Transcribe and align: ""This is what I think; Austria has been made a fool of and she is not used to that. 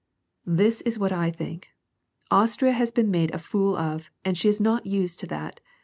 ""This 0.63 0.81
is 0.81 0.97
what 0.97 1.11
I 1.11 1.29
think; 1.29 1.67
Austria 2.31 2.71
has 2.71 2.91
been 2.91 3.11
made 3.11 3.29
a 3.35 3.37
fool 3.37 3.77
of 3.77 4.09
and 4.25 4.35
she 4.35 4.49
is 4.49 4.59
not 4.59 4.87
used 4.87 5.19
to 5.19 5.27
that. 5.27 5.59